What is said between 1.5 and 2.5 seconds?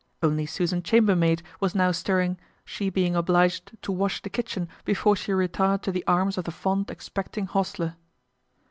was now stirring,